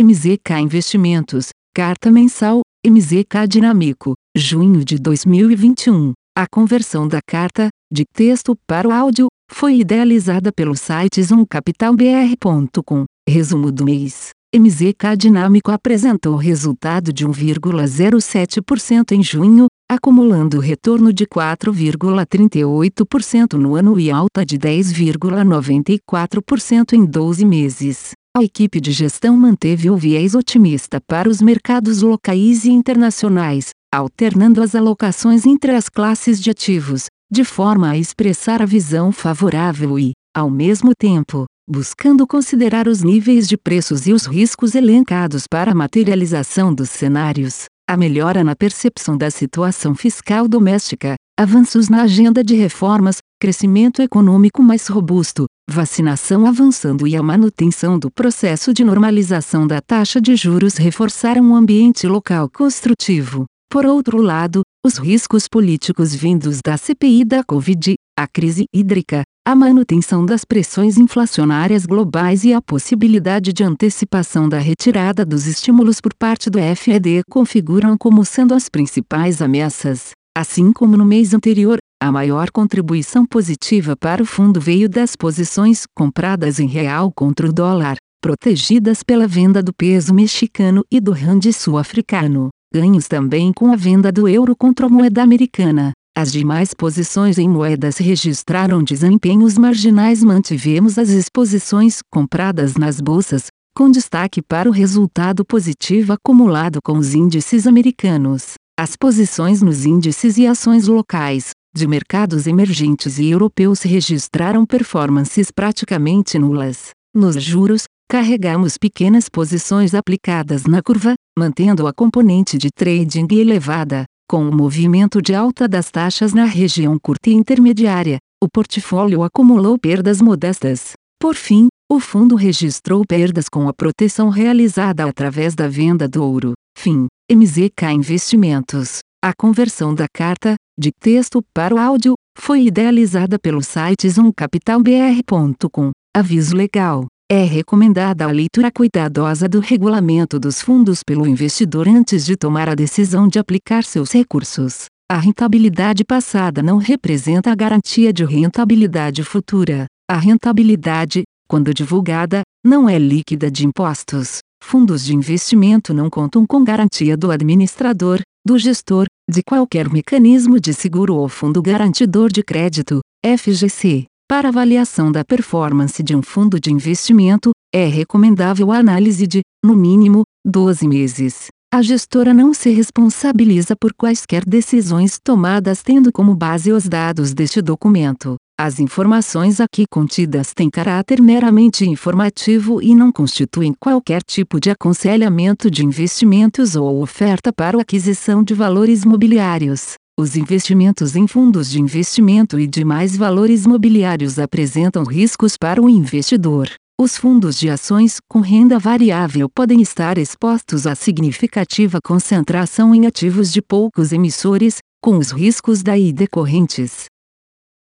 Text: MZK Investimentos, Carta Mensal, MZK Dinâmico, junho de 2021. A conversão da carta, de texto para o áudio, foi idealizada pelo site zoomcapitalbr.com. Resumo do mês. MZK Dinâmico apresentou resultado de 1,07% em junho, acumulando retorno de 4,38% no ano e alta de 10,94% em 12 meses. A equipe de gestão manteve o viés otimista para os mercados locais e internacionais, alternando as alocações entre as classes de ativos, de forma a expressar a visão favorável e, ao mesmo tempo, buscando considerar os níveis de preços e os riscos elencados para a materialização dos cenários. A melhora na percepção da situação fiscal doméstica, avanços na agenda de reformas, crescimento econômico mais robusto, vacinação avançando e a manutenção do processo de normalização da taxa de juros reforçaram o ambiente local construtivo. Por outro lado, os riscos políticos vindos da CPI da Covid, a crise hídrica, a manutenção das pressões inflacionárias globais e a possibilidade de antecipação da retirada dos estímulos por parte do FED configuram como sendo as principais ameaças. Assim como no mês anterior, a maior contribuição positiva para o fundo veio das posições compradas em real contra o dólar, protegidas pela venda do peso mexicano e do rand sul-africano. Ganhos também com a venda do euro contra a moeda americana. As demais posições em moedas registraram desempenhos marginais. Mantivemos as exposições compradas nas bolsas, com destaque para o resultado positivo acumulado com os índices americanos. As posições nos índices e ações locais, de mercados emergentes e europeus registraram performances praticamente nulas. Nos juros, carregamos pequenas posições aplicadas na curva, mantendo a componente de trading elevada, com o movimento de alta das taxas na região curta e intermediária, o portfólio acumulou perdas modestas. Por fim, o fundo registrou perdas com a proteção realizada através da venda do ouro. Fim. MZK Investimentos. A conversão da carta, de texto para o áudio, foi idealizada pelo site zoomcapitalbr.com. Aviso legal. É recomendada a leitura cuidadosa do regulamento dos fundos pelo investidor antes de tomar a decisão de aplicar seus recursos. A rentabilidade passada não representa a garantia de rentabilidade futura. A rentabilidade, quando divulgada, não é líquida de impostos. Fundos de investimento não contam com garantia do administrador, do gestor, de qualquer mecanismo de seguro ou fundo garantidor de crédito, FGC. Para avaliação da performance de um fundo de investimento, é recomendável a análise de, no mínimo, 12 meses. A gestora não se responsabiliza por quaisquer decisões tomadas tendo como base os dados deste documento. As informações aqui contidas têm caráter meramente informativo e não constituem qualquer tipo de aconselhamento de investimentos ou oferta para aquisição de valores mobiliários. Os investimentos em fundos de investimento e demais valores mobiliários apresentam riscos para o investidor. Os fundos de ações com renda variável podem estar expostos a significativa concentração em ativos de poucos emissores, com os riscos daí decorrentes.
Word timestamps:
MZK 0.00 0.60
Investimentos, 0.62 1.48
Carta 1.74 2.08
Mensal, 2.08 2.60
MZK 2.86 3.48
Dinâmico, 3.48 4.14
junho 4.36 4.84
de 4.84 4.96
2021. 4.96 6.12
A 6.36 6.46
conversão 6.48 7.08
da 7.08 7.18
carta, 7.20 7.68
de 7.92 8.04
texto 8.14 8.56
para 8.64 8.86
o 8.86 8.92
áudio, 8.92 9.26
foi 9.50 9.80
idealizada 9.80 10.52
pelo 10.52 10.76
site 10.76 11.20
zoomcapitalbr.com. 11.20 13.06
Resumo 13.28 13.72
do 13.72 13.84
mês. 13.84 14.28
MZK 14.54 15.16
Dinâmico 15.18 15.72
apresentou 15.72 16.36
resultado 16.36 17.12
de 17.12 17.26
1,07% 17.26 19.10
em 19.10 19.20
junho, 19.20 19.66
acumulando 19.90 20.60
retorno 20.60 21.12
de 21.12 21.26
4,38% 21.26 23.54
no 23.54 23.74
ano 23.74 23.98
e 23.98 24.12
alta 24.12 24.46
de 24.46 24.56
10,94% 24.56 26.92
em 26.92 27.04
12 27.04 27.44
meses. 27.44 28.12
A 28.38 28.44
equipe 28.44 28.80
de 28.80 28.92
gestão 28.92 29.36
manteve 29.36 29.90
o 29.90 29.96
viés 29.96 30.36
otimista 30.36 31.00
para 31.00 31.28
os 31.28 31.42
mercados 31.42 32.02
locais 32.02 32.64
e 32.64 32.70
internacionais, 32.70 33.70
alternando 33.92 34.62
as 34.62 34.76
alocações 34.76 35.44
entre 35.44 35.72
as 35.72 35.88
classes 35.88 36.40
de 36.40 36.48
ativos, 36.48 37.06
de 37.28 37.42
forma 37.42 37.90
a 37.90 37.98
expressar 37.98 38.62
a 38.62 38.64
visão 38.64 39.10
favorável 39.10 39.98
e, 39.98 40.12
ao 40.32 40.48
mesmo 40.48 40.92
tempo, 40.96 41.46
buscando 41.68 42.24
considerar 42.28 42.86
os 42.86 43.02
níveis 43.02 43.48
de 43.48 43.56
preços 43.56 44.06
e 44.06 44.12
os 44.12 44.24
riscos 44.24 44.76
elencados 44.76 45.48
para 45.50 45.72
a 45.72 45.74
materialização 45.74 46.72
dos 46.72 46.90
cenários. 46.90 47.64
A 47.90 47.96
melhora 47.96 48.44
na 48.44 48.54
percepção 48.54 49.18
da 49.18 49.32
situação 49.32 49.96
fiscal 49.96 50.46
doméstica, 50.46 51.16
avanços 51.36 51.88
na 51.88 52.02
agenda 52.02 52.44
de 52.44 52.54
reformas, 52.54 53.16
crescimento 53.42 54.00
econômico 54.00 54.62
mais 54.62 54.86
robusto, 54.86 55.46
vacinação 55.68 56.46
avançando 56.46 57.06
e 57.06 57.14
a 57.14 57.22
manutenção 57.22 57.98
do 57.98 58.10
processo 58.10 58.72
de 58.72 58.82
normalização 58.82 59.66
da 59.66 59.80
taxa 59.82 60.18
de 60.18 60.34
juros 60.34 60.76
reforçaram 60.76 61.50
o 61.50 61.54
ambiente 61.54 62.06
local 62.06 62.48
construtivo. 62.48 63.44
Por 63.70 63.84
outro 63.84 64.22
lado, 64.22 64.62
os 64.84 64.96
riscos 64.96 65.46
políticos 65.46 66.14
vindos 66.14 66.60
da 66.64 66.78
CPI 66.78 67.22
da 67.22 67.44
Covid, 67.44 67.94
a 68.18 68.26
crise 68.26 68.64
hídrica, 68.74 69.22
a 69.46 69.54
manutenção 69.54 70.24
das 70.24 70.42
pressões 70.42 70.96
inflacionárias 70.96 71.84
globais 71.84 72.44
e 72.44 72.54
a 72.54 72.62
possibilidade 72.62 73.52
de 73.52 73.62
antecipação 73.62 74.48
da 74.48 74.58
retirada 74.58 75.24
dos 75.24 75.46
estímulos 75.46 76.00
por 76.00 76.14
parte 76.14 76.48
do 76.48 76.58
FED 76.58 77.22
configuram 77.30 77.96
como 77.98 78.24
sendo 78.24 78.54
as 78.54 78.70
principais 78.70 79.42
ameaças. 79.42 80.12
Assim 80.36 80.72
como 80.72 80.96
no 80.96 81.04
mês 81.04 81.34
anterior, 81.34 81.78
a 82.08 82.12
maior 82.12 82.50
contribuição 82.50 83.26
positiva 83.26 83.94
para 83.94 84.22
o 84.22 84.26
fundo 84.26 84.58
veio 84.58 84.88
das 84.88 85.14
posições 85.14 85.84
compradas 85.94 86.58
em 86.58 86.66
real 86.66 87.12
contra 87.14 87.46
o 87.46 87.52
dólar, 87.52 87.96
protegidas 88.22 89.02
pela 89.02 89.28
venda 89.28 89.62
do 89.62 89.74
peso 89.74 90.14
mexicano 90.14 90.82
e 90.90 91.00
do 91.00 91.12
rand 91.12 91.52
sul-africano. 91.52 92.48
Ganhos 92.74 93.08
também 93.08 93.52
com 93.52 93.70
a 93.70 93.76
venda 93.76 94.10
do 94.10 94.26
euro 94.26 94.56
contra 94.56 94.86
a 94.86 94.88
moeda 94.88 95.22
americana. 95.22 95.92
As 96.16 96.32
demais 96.32 96.72
posições 96.72 97.36
em 97.36 97.46
moedas 97.46 97.98
registraram 97.98 98.82
desempenhos 98.82 99.58
marginais. 99.58 100.24
Mantivemos 100.24 100.98
as 100.98 101.10
exposições 101.10 101.98
compradas 102.10 102.74
nas 102.74 103.02
bolsas, 103.02 103.48
com 103.76 103.90
destaque 103.90 104.40
para 104.40 104.68
o 104.68 104.72
resultado 104.72 105.44
positivo 105.44 106.14
acumulado 106.14 106.80
com 106.82 106.96
os 106.96 107.14
índices 107.14 107.66
americanos. 107.66 108.54
As 108.80 108.96
posições 108.96 109.60
nos 109.60 109.84
índices 109.84 110.38
e 110.38 110.46
ações 110.46 110.86
locais, 110.86 111.50
de 111.78 111.86
mercados 111.86 112.46
emergentes 112.46 113.18
e 113.18 113.30
europeus 113.30 113.82
registraram 113.82 114.66
performances 114.66 115.50
praticamente 115.50 116.38
nulas. 116.38 116.90
Nos 117.14 117.42
juros, 117.42 117.84
carregamos 118.10 118.76
pequenas 118.76 119.28
posições 119.28 119.94
aplicadas 119.94 120.64
na 120.64 120.82
curva, 120.82 121.14
mantendo 121.38 121.86
a 121.86 121.92
componente 121.92 122.58
de 122.58 122.68
trading 122.70 123.28
elevada, 123.30 124.04
com 124.30 124.46
o 124.46 124.54
movimento 124.54 125.22
de 125.22 125.34
alta 125.34 125.66
das 125.66 125.90
taxas 125.90 126.34
na 126.34 126.44
região 126.44 126.98
curta 126.98 127.30
e 127.30 127.32
intermediária, 127.32 128.18
o 128.44 128.46
portfólio 128.46 129.22
acumulou 129.22 129.78
perdas 129.78 130.20
modestas. 130.20 130.92
Por 131.18 131.34
fim, 131.34 131.68
o 131.90 131.98
fundo 131.98 132.36
registrou 132.36 133.02
perdas 133.08 133.48
com 133.48 133.66
a 133.66 133.72
proteção 133.72 134.28
realizada 134.28 135.08
através 135.08 135.54
da 135.54 135.66
venda 135.66 136.06
do 136.06 136.22
ouro. 136.22 136.52
Fim. 136.76 137.06
MZK 137.32 137.86
Investimentos. 137.94 138.98
A 139.24 139.32
conversão 139.32 139.94
da 139.94 140.06
carta, 140.14 140.54
de 140.78 140.92
texto 140.92 141.42
para 141.52 141.74
o 141.74 141.78
áudio, 141.78 142.14
foi 142.38 142.66
idealizada 142.66 143.38
pelo 143.38 143.62
site 143.62 144.08
zoomcapitalbr.com. 144.08 145.90
Aviso 146.16 146.56
legal. 146.56 147.06
É 147.30 147.42
recomendada 147.42 148.24
a 148.24 148.30
leitura 148.30 148.70
cuidadosa 148.70 149.48
do 149.48 149.60
regulamento 149.60 150.38
dos 150.38 150.62
fundos 150.62 151.02
pelo 151.02 151.26
investidor 151.26 151.86
antes 151.86 152.24
de 152.24 152.36
tomar 152.36 152.68
a 152.68 152.74
decisão 152.74 153.28
de 153.28 153.38
aplicar 153.38 153.84
seus 153.84 154.12
recursos. 154.12 154.86
A 155.10 155.18
rentabilidade 155.18 156.04
passada 156.04 156.62
não 156.62 156.78
representa 156.78 157.50
a 157.50 157.54
garantia 157.54 158.12
de 158.12 158.24
rentabilidade 158.24 159.22
futura. 159.24 159.86
A 160.10 160.16
rentabilidade, 160.16 161.24
quando 161.48 161.74
divulgada, 161.74 162.42
não 162.64 162.88
é 162.88 162.98
líquida 162.98 163.50
de 163.50 163.66
impostos. 163.66 164.38
Fundos 164.62 165.04
de 165.04 165.14
investimento 165.14 165.92
não 165.92 166.08
contam 166.08 166.46
com 166.46 166.64
garantia 166.64 167.16
do 167.16 167.30
administrador, 167.30 168.20
do 168.46 168.58
gestor, 168.58 169.06
de 169.28 169.42
qualquer 169.42 169.90
mecanismo 169.90 170.58
de 170.58 170.72
seguro 170.72 171.14
ou 171.14 171.28
fundo 171.28 171.60
garantidor 171.60 172.32
de 172.32 172.42
crédito, 172.42 173.00
FGC. 173.22 174.06
Para 174.26 174.48
avaliação 174.48 175.12
da 175.12 175.22
performance 175.22 176.02
de 176.02 176.16
um 176.16 176.22
fundo 176.22 176.58
de 176.58 176.72
investimento, 176.72 177.50
é 177.74 177.86
recomendável 177.86 178.72
a 178.72 178.78
análise 178.78 179.26
de, 179.26 179.42
no 179.62 179.76
mínimo, 179.76 180.22
12 180.46 180.88
meses. 180.88 181.48
A 181.72 181.82
gestora 181.82 182.32
não 182.32 182.54
se 182.54 182.70
responsabiliza 182.70 183.76
por 183.78 183.92
quaisquer 183.92 184.44
decisões 184.46 185.18
tomadas 185.22 185.82
tendo 185.82 186.10
como 186.10 186.34
base 186.34 186.72
os 186.72 186.88
dados 186.88 187.34
deste 187.34 187.60
documento. 187.60 188.36
As 188.60 188.80
informações 188.80 189.60
aqui 189.60 189.84
contidas 189.88 190.52
têm 190.52 190.68
caráter 190.68 191.22
meramente 191.22 191.88
informativo 191.88 192.82
e 192.82 192.92
não 192.92 193.12
constituem 193.12 193.72
qualquer 193.78 194.20
tipo 194.20 194.58
de 194.58 194.68
aconselhamento 194.68 195.70
de 195.70 195.86
investimentos 195.86 196.74
ou 196.74 197.00
oferta 197.00 197.52
para 197.52 197.80
aquisição 197.80 198.42
de 198.42 198.54
valores 198.54 199.04
mobiliários. 199.04 199.92
Os 200.18 200.34
investimentos 200.34 201.14
em 201.14 201.28
fundos 201.28 201.70
de 201.70 201.80
investimento 201.80 202.58
e 202.58 202.66
demais 202.66 203.16
valores 203.16 203.64
mobiliários 203.64 204.40
apresentam 204.40 205.04
riscos 205.04 205.56
para 205.56 205.80
o 205.80 205.88
investidor. 205.88 206.68
Os 207.00 207.16
fundos 207.16 207.56
de 207.56 207.70
ações 207.70 208.16
com 208.28 208.40
renda 208.40 208.76
variável 208.76 209.48
podem 209.48 209.80
estar 209.80 210.18
expostos 210.18 210.84
a 210.84 210.96
significativa 210.96 212.00
concentração 212.04 212.92
em 212.92 213.06
ativos 213.06 213.52
de 213.52 213.62
poucos 213.62 214.10
emissores, 214.12 214.78
com 215.00 215.16
os 215.16 215.30
riscos 215.30 215.80
daí 215.80 216.12
decorrentes. 216.12 217.06